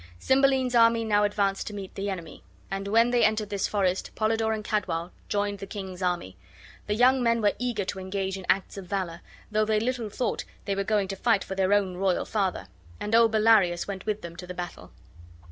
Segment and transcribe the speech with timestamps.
[0.17, 4.51] Cymbeline's army now advanced to meet the enemy, and when they entered this forest Polydore
[4.51, 6.37] and Cadwal joined the king's army.
[6.87, 10.43] The young men were eager to engage in acts of valor, though they little thought
[10.65, 12.65] they were going to fight for their own royal father;
[12.99, 14.91] and old Bellarius went with them to the battle.